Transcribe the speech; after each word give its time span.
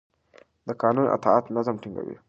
د 0.67 0.69
قانون 0.81 1.07
اطاعت 1.15 1.45
نظم 1.55 1.75
ټینګوي 1.81 2.15